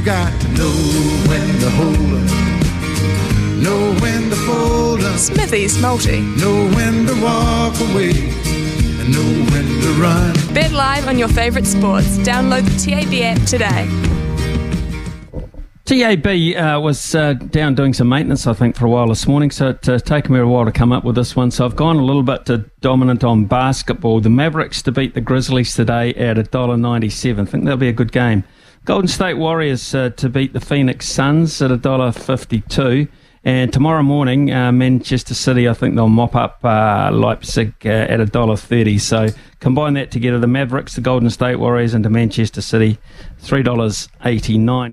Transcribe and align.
You 0.00 0.06
got 0.06 0.40
to 0.40 0.48
know 0.52 0.72
when 1.28 1.58
to 1.60 1.68
hold 1.68 1.94
'em, 1.94 3.62
know 3.62 3.92
when 4.00 4.30
to 4.30 4.36
fold 4.46 5.02
'em, 5.02 5.18
Smithy's 5.18 5.76
Multi. 5.78 6.20
know 6.40 6.68
when 6.74 7.06
to 7.06 7.14
walk 7.20 7.78
away, 7.90 8.32
and 8.98 9.12
know 9.12 9.30
when 9.52 9.66
to 9.82 9.90
run. 10.00 10.32
Bet 10.54 10.72
live 10.72 11.06
on 11.06 11.18
your 11.18 11.28
favourite 11.28 11.66
sports. 11.66 12.16
Download 12.24 12.64
the 12.64 12.78
TAB 12.82 13.22
app 13.24 13.44
today. 13.44 13.88
TAB 15.90 16.24
uh, 16.24 16.80
was 16.80 17.16
uh, 17.16 17.32
down 17.32 17.74
doing 17.74 17.92
some 17.92 18.08
maintenance, 18.08 18.46
I 18.46 18.52
think, 18.52 18.76
for 18.76 18.86
a 18.86 18.88
while 18.88 19.08
this 19.08 19.26
morning, 19.26 19.50
so 19.50 19.70
it's 19.70 19.88
uh, 19.88 19.98
taken 19.98 20.32
me 20.32 20.38
a 20.38 20.46
while 20.46 20.64
to 20.64 20.70
come 20.70 20.92
up 20.92 21.02
with 21.02 21.16
this 21.16 21.34
one. 21.34 21.50
So 21.50 21.64
I've 21.64 21.74
gone 21.74 21.96
a 21.96 22.04
little 22.04 22.22
bit 22.22 22.46
to 22.46 22.58
dominant 22.80 23.24
on 23.24 23.46
basketball. 23.46 24.20
The 24.20 24.30
Mavericks 24.30 24.82
to 24.82 24.92
beat 24.92 25.14
the 25.14 25.20
Grizzlies 25.20 25.74
today 25.74 26.14
at 26.14 26.36
$1.97. 26.36 27.40
I 27.40 27.44
think 27.44 27.64
that'll 27.64 27.76
be 27.76 27.88
a 27.88 27.92
good 27.92 28.12
game. 28.12 28.44
Golden 28.84 29.08
State 29.08 29.34
Warriors 29.34 29.92
uh, 29.92 30.10
to 30.10 30.28
beat 30.28 30.52
the 30.52 30.60
Phoenix 30.60 31.08
Suns 31.08 31.60
at 31.60 31.72
$1.52. 31.72 33.08
And 33.42 33.72
tomorrow 33.72 34.04
morning, 34.04 34.52
uh, 34.52 34.70
Manchester 34.70 35.34
City, 35.34 35.68
I 35.68 35.74
think 35.74 35.96
they'll 35.96 36.08
mop 36.08 36.36
up 36.36 36.64
uh, 36.64 37.10
Leipzig 37.12 37.74
uh, 37.84 37.88
at 37.88 38.20
$1.30. 38.20 39.00
So 39.00 39.28
combine 39.58 39.94
that 39.94 40.12
together, 40.12 40.38
the 40.38 40.46
Mavericks, 40.46 40.94
the 40.94 41.00
Golden 41.00 41.30
State 41.30 41.56
Warriors, 41.56 41.94
and 41.94 42.04
the 42.04 42.10
Manchester 42.10 42.60
City, 42.60 42.98
$3.89. 43.42 44.88